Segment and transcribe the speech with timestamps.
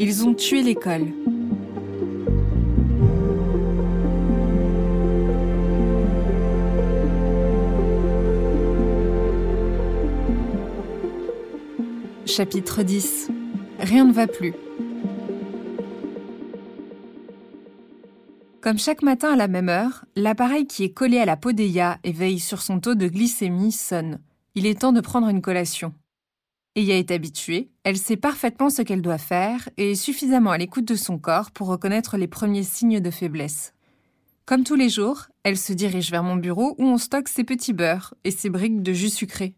[0.00, 1.08] Ils ont tué l'école.
[12.26, 13.30] Chapitre 10
[13.80, 14.54] Rien ne va plus.
[18.60, 22.12] Comme chaque matin à la même heure, l'appareil qui est collé à la d'Eya et
[22.12, 24.20] veille sur son taux de glycémie sonne.
[24.54, 25.92] Il est temps de prendre une collation.
[26.78, 30.84] Eya est habituée, elle sait parfaitement ce qu'elle doit faire et est suffisamment à l'écoute
[30.84, 33.74] de son corps pour reconnaître les premiers signes de faiblesse.
[34.46, 37.72] Comme tous les jours, elle se dirige vers mon bureau où on stocke ses petits
[37.72, 39.54] beurres et ses briques de jus sucré.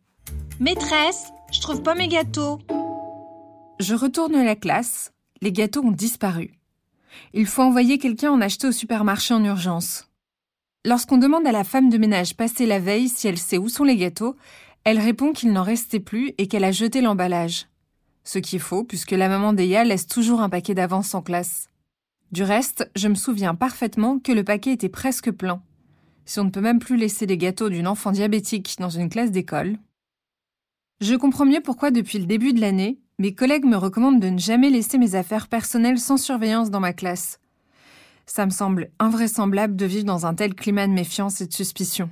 [0.60, 2.58] Maîtresse, je trouve pas mes gâteaux.
[3.80, 6.54] Je retourne à la classe, les gâteaux ont disparu.
[7.34, 10.06] Il faut envoyer quelqu'un en acheter au supermarché en urgence.
[10.86, 13.84] Lorsqu'on demande à la femme de ménage passée la veille si elle sait où sont
[13.84, 14.36] les gâteaux,
[14.84, 17.68] elle répond qu'il n'en restait plus et qu'elle a jeté l'emballage.
[18.24, 21.68] Ce qui est faux, puisque la maman d'Eya laisse toujours un paquet d'avance en classe.
[22.32, 25.62] Du reste, je me souviens parfaitement que le paquet était presque plein.
[26.24, 29.32] Si on ne peut même plus laisser les gâteaux d'une enfant diabétique dans une classe
[29.32, 29.78] d'école.
[31.00, 34.38] Je comprends mieux pourquoi depuis le début de l'année, mes collègues me recommandent de ne
[34.38, 37.40] jamais laisser mes affaires personnelles sans surveillance dans ma classe.
[38.26, 42.10] Ça me semble invraisemblable de vivre dans un tel climat de méfiance et de suspicion.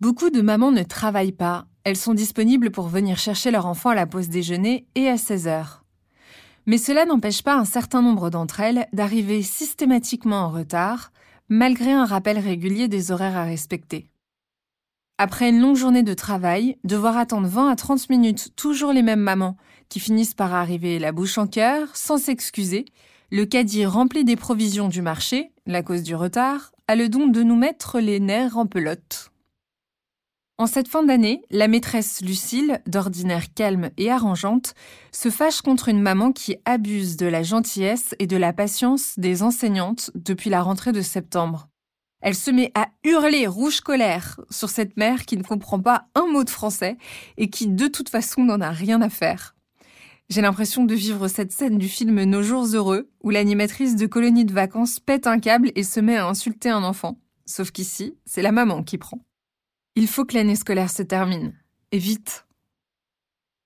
[0.00, 3.96] Beaucoup de mamans ne travaillent pas, elles sont disponibles pour venir chercher leur enfant à
[3.96, 5.82] la pause déjeuner et à 16 heures.
[6.66, 11.10] Mais cela n'empêche pas un certain nombre d'entre elles d'arriver systématiquement en retard,
[11.48, 14.08] malgré un rappel régulier des horaires à respecter.
[15.18, 19.18] Après une longue journée de travail, devoir attendre 20 à 30 minutes toujours les mêmes
[19.18, 19.56] mamans
[19.88, 22.84] qui finissent par arriver la bouche en cœur, sans s'excuser,
[23.32, 27.42] le caddie rempli des provisions du marché, la cause du retard, a le don de
[27.42, 29.32] nous mettre les nerfs en pelote.
[30.60, 34.74] En cette fin d'année, la maîtresse Lucille, d'ordinaire calme et arrangeante,
[35.12, 39.44] se fâche contre une maman qui abuse de la gentillesse et de la patience des
[39.44, 41.68] enseignantes depuis la rentrée de septembre.
[42.20, 46.26] Elle se met à hurler rouge colère sur cette mère qui ne comprend pas un
[46.26, 46.98] mot de français
[47.36, 49.54] et qui de toute façon n'en a rien à faire.
[50.28, 54.44] J'ai l'impression de vivre cette scène du film Nos jours heureux où l'animatrice de colonie
[54.44, 57.16] de vacances pète un câble et se met à insulter un enfant.
[57.46, 59.20] Sauf qu'ici, c'est la maman qui prend.
[59.98, 61.54] Il faut que l'année scolaire se termine.
[61.90, 62.46] Et vite.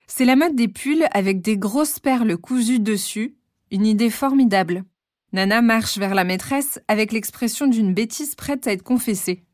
[0.06, 3.37] C'est la mode des pulls avec des grosses perles cousues dessus,
[3.70, 4.84] une idée formidable.
[5.34, 9.44] Nana marche vers la maîtresse avec l'expression d'une bêtise prête à être confessée.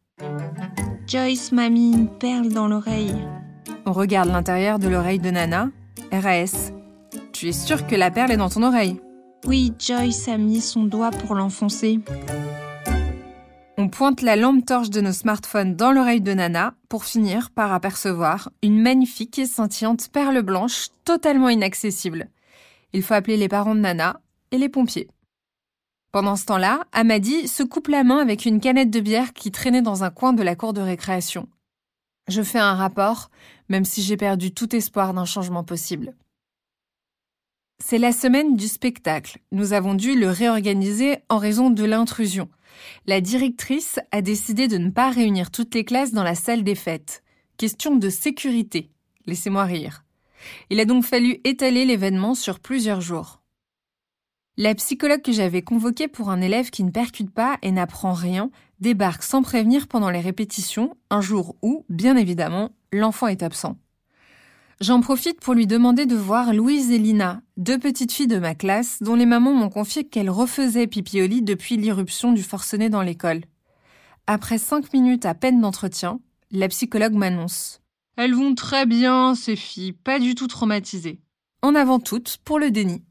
[1.08, 3.16] Joyce m'a mis une perle dans l'oreille.
[3.84, 5.70] On regarde l'intérieur de l'oreille de Nana.
[6.12, 6.70] RAS.
[7.32, 9.00] Tu es sûre que la perle est dans ton oreille?
[9.46, 11.98] Oui, Joyce a mis son doigt pour l'enfoncer.
[13.80, 17.72] On pointe la lampe torche de nos smartphones dans l'oreille de Nana pour finir par
[17.72, 22.28] apercevoir une magnifique et scintillante perle blanche totalement inaccessible.
[22.92, 25.06] Il faut appeler les parents de Nana et les pompiers.
[26.10, 29.80] Pendant ce temps-là, Amadi se coupe la main avec une canette de bière qui traînait
[29.80, 31.48] dans un coin de la cour de récréation.
[32.26, 33.30] Je fais un rapport,
[33.68, 36.16] même si j'ai perdu tout espoir d'un changement possible.
[37.78, 39.38] C'est la semaine du spectacle.
[39.52, 42.48] Nous avons dû le réorganiser en raison de l'intrusion.
[43.06, 46.74] La directrice a décidé de ne pas réunir toutes les classes dans la salle des
[46.74, 47.22] fêtes.
[47.56, 48.90] Question de sécurité.
[49.26, 50.04] Laissez-moi rire.
[50.70, 53.42] Il a donc fallu étaler l'événement sur plusieurs jours.
[54.56, 58.50] La psychologue que j'avais convoquée pour un élève qui ne percute pas et n'apprend rien
[58.80, 63.76] débarque sans prévenir pendant les répétitions, un jour où, bien évidemment, l'enfant est absent.
[64.80, 68.54] J'en profite pour lui demander de voir Louise et Lina, deux petites filles de ma
[68.54, 72.88] classe dont les mamans m'ont confié qu'elles refaisaient pipi au lit depuis l'irruption du forcené
[72.88, 73.42] dans l'école.
[74.28, 76.20] Après cinq minutes à peine d'entretien,
[76.52, 77.80] la psychologue m'annonce.
[78.16, 81.20] Elles vont très bien, ces filles, pas du tout traumatisées.
[81.60, 83.02] En avant toutes pour le déni.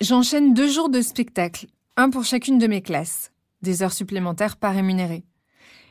[0.00, 1.66] J'enchaîne deux jours de spectacle,
[1.96, 3.32] un pour chacune de mes classes,
[3.62, 5.24] des heures supplémentaires pas rémunérées.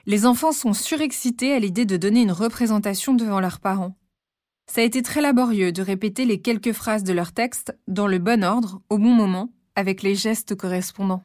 [0.05, 3.97] Les enfants sont surexcités à l'idée de donner une représentation devant leurs parents.
[4.69, 8.19] Ça a été très laborieux de répéter les quelques phrases de leur texte dans le
[8.19, 11.23] bon ordre, au bon moment, avec les gestes correspondants.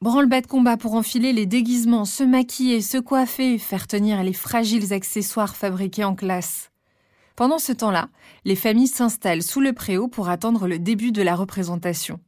[0.00, 4.92] Branle-bas de combat pour enfiler les déguisements, se maquiller, se coiffer, faire tenir les fragiles
[4.92, 6.70] accessoires fabriqués en classe.
[7.36, 8.08] Pendant ce temps-là,
[8.44, 12.20] les familles s'installent sous le préau pour attendre le début de la représentation.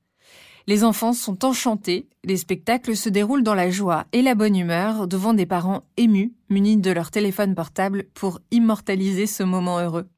[0.67, 5.07] Les enfants sont enchantés, les spectacles se déroulent dans la joie et la bonne humeur
[5.07, 10.09] devant des parents émus, munis de leur téléphone portable pour immortaliser ce moment heureux.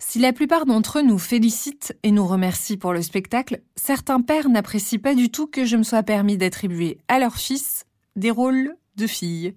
[0.00, 4.48] Si la plupart d'entre eux nous félicitent et nous remercient pour le spectacle, certains pères
[4.48, 7.84] n'apprécient pas du tout que je me sois permis d'attribuer à leur fils
[8.14, 9.54] des rôles de filles.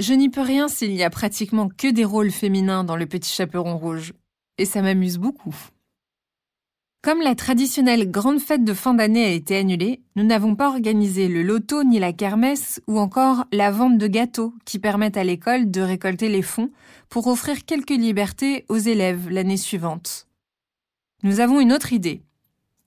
[0.00, 3.30] Je n'y peux rien s'il n'y a pratiquement que des rôles féminins dans le petit
[3.30, 4.14] chaperon rouge.
[4.58, 5.54] Et ça m'amuse beaucoup.
[7.04, 11.28] Comme la traditionnelle grande fête de fin d'année a été annulée, nous n'avons pas organisé
[11.28, 15.70] le loto ni la kermesse ou encore la vente de gâteaux qui permettent à l'école
[15.70, 16.70] de récolter les fonds
[17.10, 20.28] pour offrir quelques libertés aux élèves l'année suivante.
[21.22, 22.22] Nous avons une autre idée.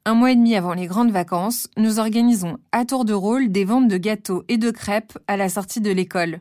[0.03, 3.65] Un mois et demi avant les grandes vacances, nous organisons à tour de rôle des
[3.65, 6.39] ventes de gâteaux et de crêpes à la sortie de l'école.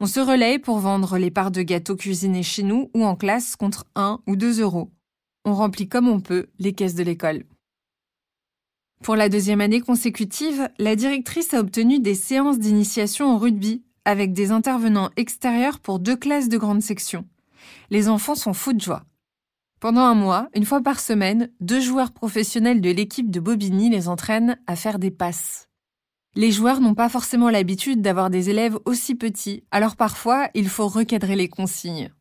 [0.00, 3.56] On se relaye pour vendre les parts de gâteaux cuisinés chez nous ou en classe
[3.56, 4.90] contre 1 ou 2 euros
[5.44, 7.44] on remplit comme on peut les caisses de l'école.
[9.02, 14.32] Pour la deuxième année consécutive, la directrice a obtenu des séances d'initiation au rugby avec
[14.32, 17.26] des intervenants extérieurs pour deux classes de grande section.
[17.90, 19.04] Les enfants sont fous de joie.
[19.80, 24.08] Pendant un mois, une fois par semaine, deux joueurs professionnels de l'équipe de Bobigny les
[24.08, 25.68] entraînent à faire des passes.
[26.36, 30.86] Les joueurs n'ont pas forcément l'habitude d'avoir des élèves aussi petits, alors parfois il faut
[30.86, 32.12] recadrer les consignes.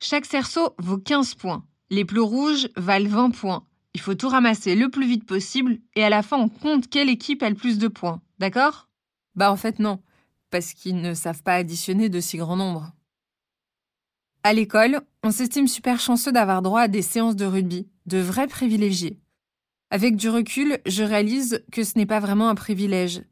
[0.00, 1.64] Chaque cerceau vaut 15 points.
[1.90, 3.66] Les plus rouges valent 20 points.
[3.94, 7.08] Il faut tout ramasser le plus vite possible et à la fin on compte quelle
[7.08, 8.22] équipe a le plus de points.
[8.38, 8.88] D'accord?
[9.34, 10.00] Bah en fait non,
[10.50, 12.92] parce qu'ils ne savent pas additionner de si grands nombres.
[14.44, 18.46] À l'école, on s'estime super chanceux d'avoir droit à des séances de rugby, de vrais
[18.46, 19.18] privilégiés.
[19.90, 23.22] Avec du recul, je réalise que ce n'est pas vraiment un privilège.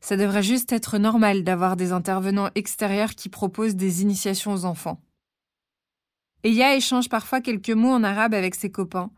[0.00, 5.00] Ça devrait juste être normal d'avoir des intervenants extérieurs qui proposent des initiations aux enfants.
[6.44, 9.10] Eya échange parfois quelques mots en arabe avec ses copains.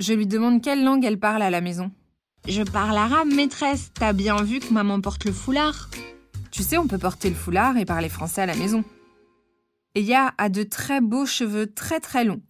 [0.00, 1.90] Je lui demande quelle langue elle parle à la maison.
[2.48, 3.90] Je parle arabe, maîtresse.
[3.94, 5.90] T'as bien vu que maman porte le foulard
[6.50, 8.84] Tu sais, on peut porter le foulard et parler français à la maison.
[9.94, 12.40] Eya a de très beaux cheveux très très longs.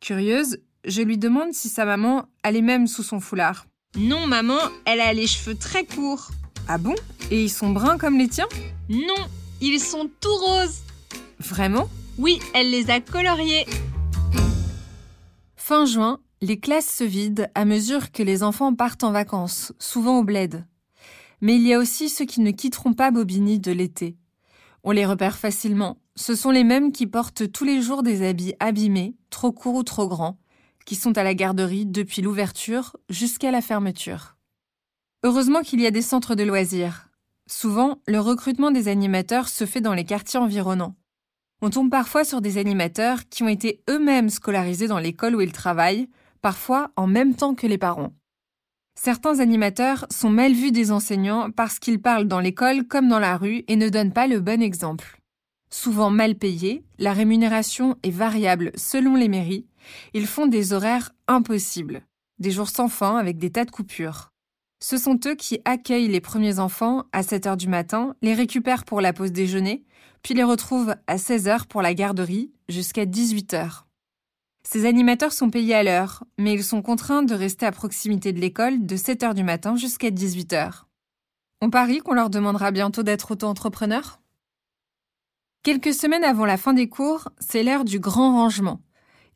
[0.00, 3.66] Curieuse, je lui demande si sa maman a les mêmes sous son foulard.
[3.96, 6.30] Non, maman, elle a les cheveux très courts.
[6.68, 6.94] Ah bon?
[7.30, 8.48] Et ils sont bruns comme les tiens?
[8.90, 9.26] Non,
[9.62, 10.82] ils sont tout roses.
[11.38, 11.88] Vraiment?
[12.18, 13.66] Oui, elle les a coloriés.
[15.56, 20.18] Fin juin, les classes se vident à mesure que les enfants partent en vacances, souvent
[20.18, 20.66] au bled.
[21.40, 24.16] Mais il y a aussi ceux qui ne quitteront pas Bobigny de l'été.
[24.82, 25.98] On les repère facilement.
[26.16, 29.82] Ce sont les mêmes qui portent tous les jours des habits abîmés, trop courts ou
[29.82, 30.38] trop grands,
[30.84, 34.36] qui sont à la garderie depuis l'ouverture jusqu'à la fermeture.
[35.22, 37.08] Heureusement qu'il y a des centres de loisirs.
[37.46, 40.94] Souvent, le recrutement des animateurs se fait dans les quartiers environnants.
[41.62, 45.52] On tombe parfois sur des animateurs qui ont été eux-mêmes scolarisés dans l'école où ils
[45.52, 46.08] travaillent,
[46.42, 48.12] parfois en même temps que les parents.
[48.96, 53.36] Certains animateurs sont mal vus des enseignants parce qu'ils parlent dans l'école comme dans la
[53.36, 55.20] rue et ne donnent pas le bon exemple.
[55.70, 59.66] Souvent mal payés, la rémunération est variable selon les mairies,
[60.12, 62.02] ils font des horaires impossibles,
[62.38, 64.30] des jours sans fin avec des tas de coupures.
[64.80, 68.84] Ce sont eux qui accueillent les premiers enfants à 7 heures du matin, les récupèrent
[68.84, 69.82] pour la pause déjeuner,
[70.24, 73.86] puis les retrouvent à 16 heures pour la garderie jusqu'à 18 heures.
[74.66, 78.40] Ces animateurs sont payés à l'heure, mais ils sont contraints de rester à proximité de
[78.40, 80.88] l'école de 7 heures du matin jusqu'à 18 heures.
[81.60, 84.22] On parie qu'on leur demandera bientôt d'être auto-entrepreneurs?
[85.62, 88.80] Quelques semaines avant la fin des cours, c'est l'heure du grand rangement.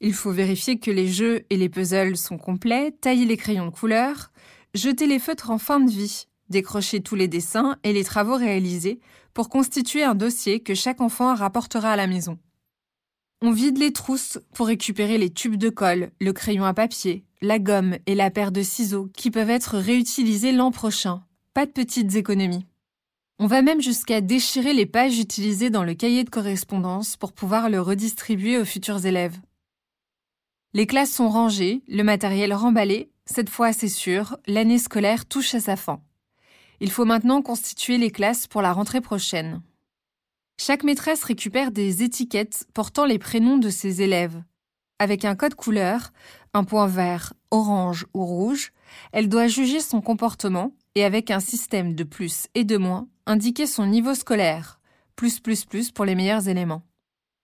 [0.00, 3.70] Il faut vérifier que les jeux et les puzzles sont complets, tailler les crayons de
[3.70, 4.32] couleur,
[4.72, 9.00] jeter les feutres en fin de vie, décrocher tous les dessins et les travaux réalisés
[9.38, 12.40] pour constituer un dossier que chaque enfant rapportera à la maison.
[13.40, 17.60] On vide les trousses pour récupérer les tubes de colle, le crayon à papier, la
[17.60, 21.22] gomme et la paire de ciseaux qui peuvent être réutilisés l'an prochain.
[21.54, 22.66] Pas de petites économies.
[23.38, 27.70] On va même jusqu'à déchirer les pages utilisées dans le cahier de correspondance pour pouvoir
[27.70, 29.38] le redistribuer aux futurs élèves.
[30.74, 35.60] Les classes sont rangées, le matériel remballé cette fois, c'est sûr, l'année scolaire touche à
[35.60, 36.00] sa fin.
[36.80, 39.62] Il faut maintenant constituer les classes pour la rentrée prochaine.
[40.60, 44.42] Chaque maîtresse récupère des étiquettes portant les prénoms de ses élèves.
[44.98, 46.12] Avec un code couleur,
[46.54, 48.72] un point vert, orange ou rouge,
[49.12, 53.66] elle doit juger son comportement et avec un système de plus et de moins, indiquer
[53.66, 54.80] son niveau scolaire,
[55.14, 56.82] plus plus plus pour les meilleurs éléments.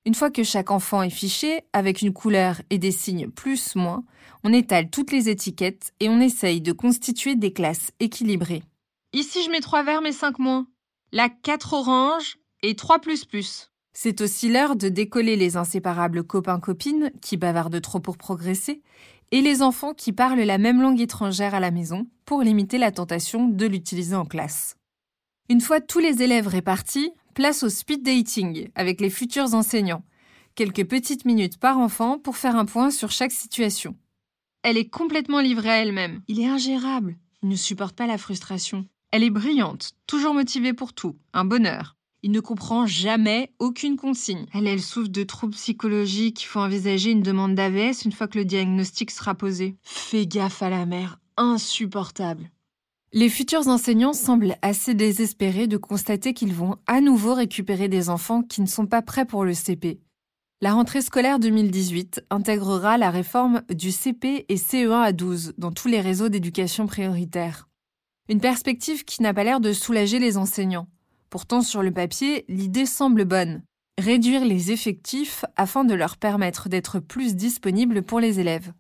[0.07, 4.05] Une fois que chaque enfant est fiché, avec une couleur et des signes plus moins,
[4.43, 8.62] on étale toutes les étiquettes et on essaye de constituer des classes équilibrées.
[9.14, 10.66] Ici, je mets 3 verts mais 5 moins.
[11.12, 13.71] Là, 4 oranges et 3 plus plus.
[13.92, 18.83] C'est aussi l'heure de décoller les inséparables copains-copines qui bavardent trop pour progresser
[19.30, 22.90] et les enfants qui parlent la même langue étrangère à la maison pour limiter la
[22.90, 24.75] tentation de l'utiliser en classe.
[25.49, 30.02] Une fois tous les élèves répartis, place au speed dating avec les futurs enseignants.
[30.56, 33.97] Quelques petites minutes par enfant pour faire un point sur chaque situation.
[34.64, 36.23] Elle est complètement livrée à elle-même.
[36.26, 37.16] Il est ingérable.
[37.44, 38.88] Il ne supporte pas la frustration.
[39.14, 41.94] Elle est brillante, toujours motivée pour tout, un bonheur.
[42.25, 44.47] Il ne comprend jamais aucune consigne.
[44.52, 46.42] Elle, souffre de troubles psychologiques.
[46.42, 49.76] Il faut envisager une demande d'AVS une fois que le diagnostic sera posé.
[49.85, 51.21] Fais gaffe à la mère.
[51.37, 52.50] Insupportable.
[53.12, 58.42] Les futurs enseignants semblent assez désespérés de constater qu'ils vont à nouveau récupérer des enfants
[58.42, 60.00] qui ne sont pas prêts pour le CP.
[60.61, 65.87] La rentrée scolaire 2018 intégrera la réforme du CP et CE1 à 12 dans tous
[65.87, 67.68] les réseaux d'éducation prioritaire.
[68.31, 70.88] Une perspective qui n'a pas l'air de soulager les enseignants.
[71.28, 73.62] Pourtant, sur le papier, l'idée semble bonne.
[73.99, 78.73] Réduire les effectifs afin de leur permettre d'être plus disponibles pour les élèves.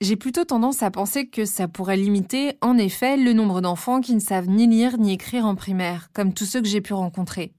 [0.00, 4.16] J'ai plutôt tendance à penser que ça pourrait limiter, en effet, le nombre d'enfants qui
[4.16, 7.54] ne savent ni lire ni écrire en primaire, comme tous ceux que j'ai pu rencontrer.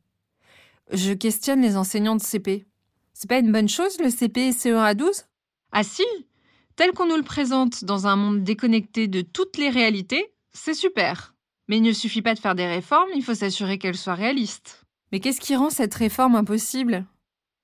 [0.91, 2.65] Je questionne les enseignants de CP.
[3.13, 5.23] C'est pas une bonne chose le CP et CE1 à 12
[5.71, 6.03] Ah si
[6.75, 11.35] Tel qu'on nous le présente dans un monde déconnecté de toutes les réalités, c'est super.
[11.67, 14.83] Mais il ne suffit pas de faire des réformes, il faut s'assurer qu'elles soient réalistes.
[15.11, 17.05] Mais qu'est-ce qui rend cette réforme impossible?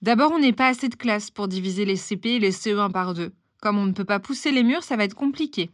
[0.02, 3.14] D'abord, on n'est pas assez de classes pour diviser les CP et les CE1 par
[3.14, 3.34] deux.
[3.62, 5.70] Comme on ne peut pas pousser les murs, ça va être compliqué.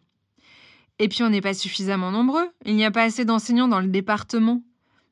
[0.98, 2.50] Et puis on n'est pas suffisamment nombreux.
[2.66, 4.64] Il n'y a pas assez d'enseignants dans le département.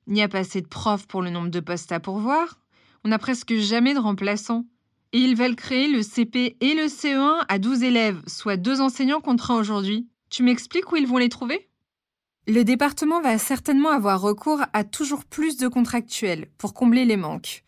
[0.07, 2.59] Il n'y a pas assez de profs pour le nombre de postes à pourvoir.
[3.03, 4.65] On n'a presque jamais de remplaçants.
[5.11, 9.21] Et ils veulent créer le CP et le CE1 à 12 élèves, soit deux enseignants
[9.21, 10.07] contre un aujourd'hui.
[10.31, 11.69] Tu m'expliques où ils vont les trouver?
[12.45, 17.63] Le département va certainement avoir recours à toujours plus de contractuels pour combler les manques.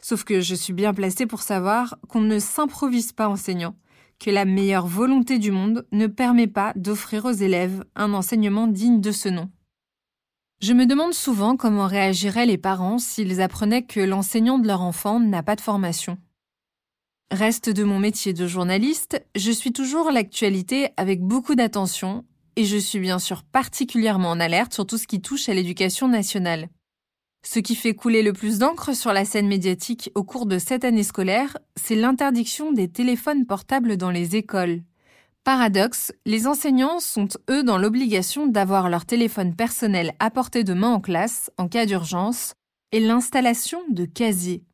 [0.00, 3.76] Sauf que je suis bien placée pour savoir qu'on ne s'improvise pas enseignant
[4.18, 9.00] que la meilleure volonté du monde ne permet pas d'offrir aux élèves un enseignement digne
[9.00, 9.48] de ce nom.
[10.60, 15.20] Je me demande souvent comment réagiraient les parents s'ils apprenaient que l'enseignant de leur enfant
[15.20, 16.18] n'a pas de formation.
[17.30, 22.24] Reste de mon métier de journaliste, je suis toujours l'actualité avec beaucoup d'attention
[22.58, 26.08] et je suis bien sûr particulièrement en alerte sur tout ce qui touche à l'éducation
[26.08, 26.68] nationale.
[27.46, 30.84] Ce qui fait couler le plus d'encre sur la scène médiatique au cours de cette
[30.84, 34.82] année scolaire, c'est l'interdiction des téléphones portables dans les écoles.
[35.44, 40.90] Paradoxe, les enseignants sont eux dans l'obligation d'avoir leur téléphone personnel à portée de main
[40.90, 42.54] en classe en cas d'urgence
[42.90, 44.64] et l'installation de casiers.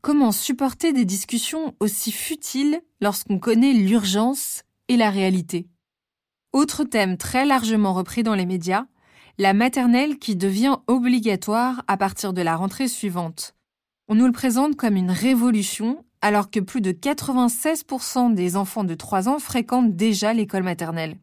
[0.00, 5.66] Comment supporter des discussions aussi futiles lorsqu'on connaît l'urgence et la réalité?
[6.54, 8.86] Autre thème très largement repris dans les médias,
[9.38, 13.56] la maternelle qui devient obligatoire à partir de la rentrée suivante.
[14.06, 18.94] On nous le présente comme une révolution alors que plus de 96% des enfants de
[18.94, 21.16] 3 ans fréquentent déjà l'école maternelle.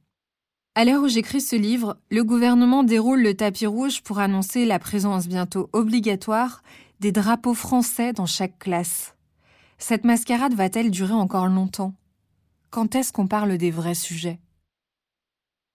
[0.76, 4.80] À l'heure où j'écris ce livre, le gouvernement déroule le tapis rouge pour annoncer la
[4.80, 6.62] présence bientôt obligatoire
[7.00, 9.16] des drapeaux français dans chaque classe.
[9.78, 11.94] Cette mascarade va-t-elle durer encore longtemps?
[12.70, 14.38] Quand est-ce qu'on parle des vrais sujets?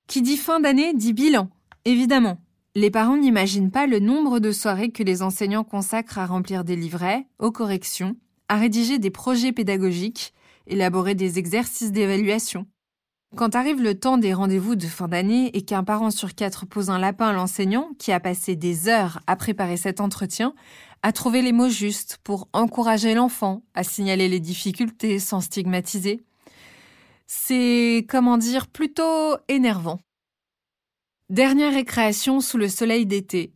[0.06, 1.50] Qui dit fin d'année dit bilan.
[1.84, 2.38] Évidemment,
[2.76, 6.76] les parents n'imaginent pas le nombre de soirées que les enseignants consacrent à remplir des
[6.76, 8.16] livrets, aux corrections,
[8.48, 10.32] à rédiger des projets pédagogiques,
[10.68, 12.66] élaborer des exercices d'évaluation.
[13.34, 16.90] Quand arrive le temps des rendez-vous de fin d'année et qu'un parent sur quatre pose
[16.90, 20.54] un lapin à l'enseignant, qui a passé des heures à préparer cet entretien,
[21.02, 26.25] à trouver les mots justes pour encourager l'enfant, à signaler les difficultés sans stigmatiser,
[27.26, 30.00] c'est, comment dire, plutôt énervant.
[31.28, 33.52] Dernière récréation sous le soleil d'été.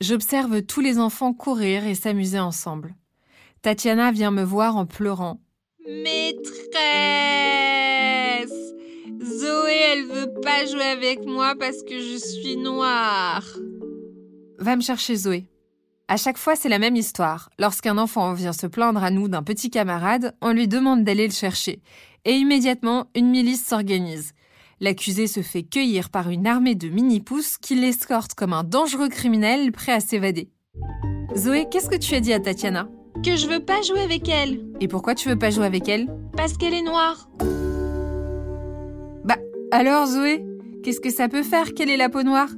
[0.00, 2.94] J'observe tous les enfants courir et s'amuser ensemble.
[3.62, 5.40] Tatiana vient me voir en pleurant.
[5.86, 6.30] Maîtresse
[9.22, 13.44] Zoé, elle veut pas jouer avec moi parce que je suis noire.
[14.58, 15.46] Va me chercher Zoé.
[16.08, 17.50] À chaque fois, c'est la même histoire.
[17.58, 21.32] Lorsqu'un enfant vient se plaindre à nous d'un petit camarade, on lui demande d'aller le
[21.32, 21.82] chercher.
[22.24, 24.32] Et immédiatement, une milice s'organise.
[24.80, 29.72] L'accusé se fait cueillir par une armée de mini-pousses qui l'escortent comme un dangereux criminel
[29.72, 30.50] prêt à s'évader.
[31.36, 32.88] Zoé, qu'est-ce que tu as dit à Tatiana?
[33.24, 34.64] Que je veux pas jouer avec elle.
[34.80, 36.08] Et pourquoi tu veux pas jouer avec elle?
[36.36, 37.28] Parce qu'elle est noire.
[39.24, 39.36] Bah,
[39.70, 40.44] alors Zoé,
[40.82, 42.48] qu'est-ce que ça peut faire qu'elle ait la peau noire?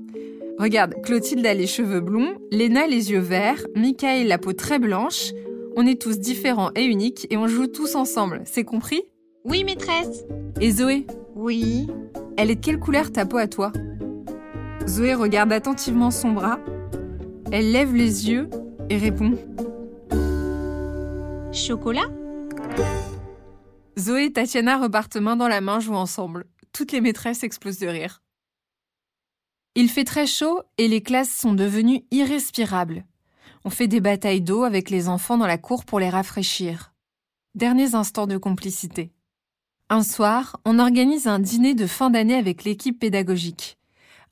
[0.58, 5.32] Regarde, Clotilde a les cheveux blonds, Léna les yeux verts, Michael la peau très blanche.
[5.76, 9.02] On est tous différents et uniques et on joue tous ensemble, c'est compris?
[9.44, 10.24] Oui, maîtresse.
[10.60, 11.04] Et Zoé?
[11.34, 11.88] Oui.
[12.36, 13.72] Elle est de quelle couleur ta peau à toi?
[14.86, 16.60] Zoé regarde attentivement son bras.
[17.50, 18.48] Elle lève les yeux
[18.88, 19.36] et répond
[21.52, 22.08] Chocolat?
[23.98, 26.46] Zoé et Tatiana repartent main dans la main jouer ensemble.
[26.72, 28.22] Toutes les maîtresses explosent de rire.
[29.74, 33.04] Il fait très chaud et les classes sont devenues irrespirables.
[33.64, 36.94] On fait des batailles d'eau avec les enfants dans la cour pour les rafraîchir.
[37.54, 39.12] Derniers instants de complicité.
[39.92, 43.76] Un soir, on organise un dîner de fin d'année avec l'équipe pédagogique.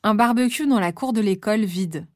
[0.02, 2.06] Un barbecue dans la cour de l'école vide.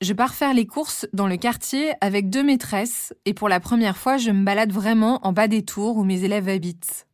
[0.00, 3.98] Je pars faire les courses dans le quartier avec deux maîtresses et pour la première
[3.98, 7.06] fois, je me balade vraiment en bas des tours où mes élèves habitent.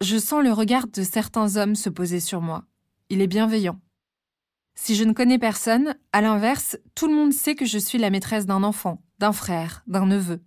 [0.00, 2.64] Je sens le regard de certains hommes se poser sur moi.
[3.08, 3.78] Il est bienveillant.
[4.74, 8.10] Si je ne connais personne, à l'inverse, tout le monde sait que je suis la
[8.10, 10.42] maîtresse d'un enfant, d'un frère, d'un neveu.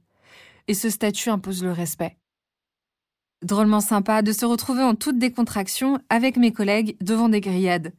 [0.67, 2.17] Et ce statut impose le respect.
[3.45, 7.93] Drôlement sympa de se retrouver en toute décontraction avec mes collègues devant des grillades.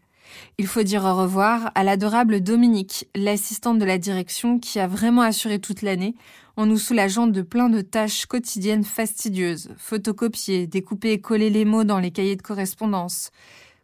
[0.58, 5.22] Il faut dire au revoir à l'adorable Dominique, l'assistante de la direction qui a vraiment
[5.22, 6.16] assuré toute l'année
[6.56, 11.84] en nous soulageant de plein de tâches quotidiennes fastidieuses, photocopier, découper et coller les mots
[11.84, 13.30] dans les cahiers de correspondance,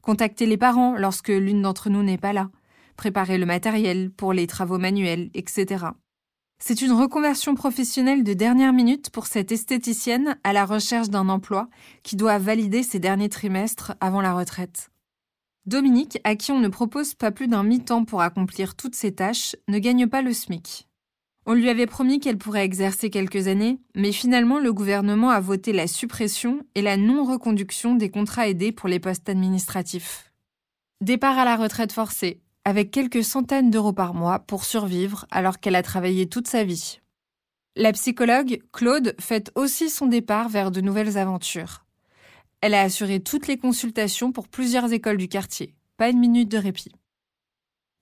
[0.01, 2.51] contacter les parents lorsque l'une d'entre nous n'est pas là,
[2.97, 5.85] préparer le matériel pour les travaux manuels, etc.
[6.65, 11.69] C'est une reconversion professionnelle de dernière minute pour cette esthéticienne à la recherche d'un emploi
[12.05, 14.93] qui doit valider ses derniers trimestres avant la retraite.
[15.67, 19.57] Dominique, à qui on ne propose pas plus d'un mi-temps pour accomplir toutes ces tâches,
[19.67, 20.87] ne gagne pas le SMIC.
[21.47, 25.73] On lui avait promis qu'elle pourrait exercer quelques années, mais finalement le gouvernement a voté
[25.73, 30.33] la suppression et la non-reconduction des contrats aidés pour les postes administratifs.
[31.01, 35.75] Départ à la retraite forcée, avec quelques centaines d'euros par mois pour survivre alors qu'elle
[35.75, 37.01] a travaillé toute sa vie.
[37.75, 41.85] La psychologue, Claude, fête aussi son départ vers de nouvelles aventures.
[42.61, 45.75] Elle a assuré toutes les consultations pour plusieurs écoles du quartier.
[45.97, 46.93] Pas une minute de répit.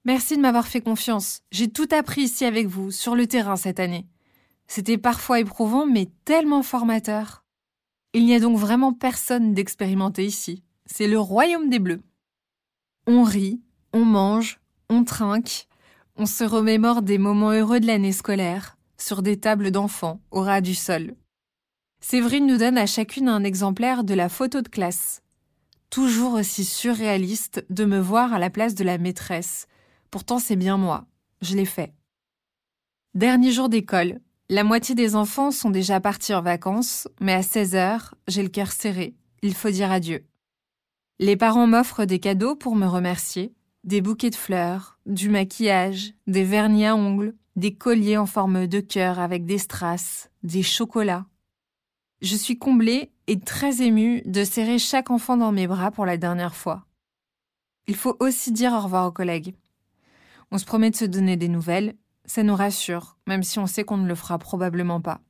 [0.04, 1.42] Merci de m'avoir fait confiance.
[1.52, 4.06] J'ai tout appris ici avec vous, sur le terrain cette année.
[4.66, 7.44] C'était parfois éprouvant, mais tellement formateur.
[8.12, 10.64] Il n'y a donc vraiment personne d'expérimenté ici.
[10.86, 12.02] C'est le royaume des bleus.
[13.06, 13.60] On rit,
[13.92, 15.66] on mange, on trinque,
[16.16, 20.60] on se remémore des moments heureux de l'année scolaire, sur des tables d'enfants, au ras
[20.60, 21.14] du sol.
[22.00, 25.22] Séverine nous donne à chacune un exemplaire de la photo de classe.
[25.90, 29.66] Toujours aussi surréaliste de me voir à la place de la maîtresse.
[30.10, 31.06] Pourtant c'est bien moi,
[31.42, 31.92] je l'ai fait.
[33.14, 37.74] Dernier jour d'école, la moitié des enfants sont déjà partis en vacances, mais à 16
[37.74, 40.24] heures, j'ai le cœur serré, il faut dire adieu.
[41.18, 43.52] Les parents m'offrent des cadeaux pour me remercier,
[43.84, 48.80] des bouquets de fleurs, du maquillage, des vernis à ongles, des colliers en forme de
[48.80, 51.26] cœur avec des strass, des chocolats.
[52.20, 56.16] Je suis comblée et très émue de serrer chaque enfant dans mes bras pour la
[56.16, 56.86] dernière fois.
[57.86, 59.54] Il faut aussi dire au revoir aux collègues.
[60.50, 63.84] On se promet de se donner des nouvelles, ça nous rassure, même si on sait
[63.84, 65.20] qu'on ne le fera probablement pas.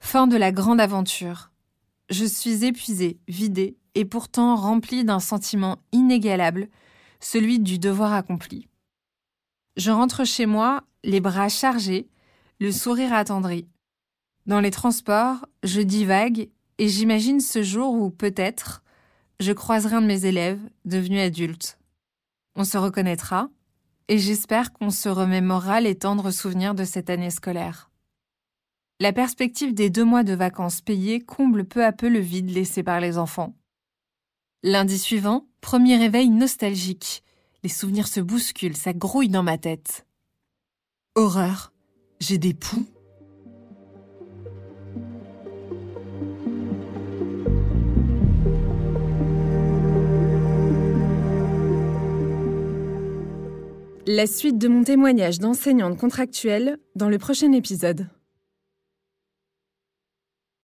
[0.00, 1.50] Fin de la grande aventure.
[2.10, 6.68] Je suis épuisée, vidée, et pourtant remplie d'un sentiment inégalable
[7.20, 8.68] celui du devoir accompli.
[9.76, 12.08] Je rentre chez moi, les bras chargés,
[12.60, 13.68] le sourire attendri.
[14.46, 16.48] Dans les transports, je divague
[16.78, 18.82] et j'imagine ce jour où, peut-être,
[19.40, 21.78] je croiserai un de mes élèves, devenu adulte.
[22.56, 23.48] On se reconnaîtra,
[24.08, 27.90] et j'espère qu'on se remémorera les tendres souvenirs de cette année scolaire.
[29.00, 32.82] La perspective des deux mois de vacances payées comble peu à peu le vide laissé
[32.82, 33.54] par les enfants.
[34.66, 37.22] Lundi suivant, premier réveil nostalgique.
[37.62, 40.06] Les souvenirs se bousculent, ça grouille dans ma tête.
[41.16, 41.74] Horreur,
[42.18, 42.86] j'ai des poux.
[54.06, 58.08] La suite de mon témoignage d'enseignante contractuelle dans le prochain épisode.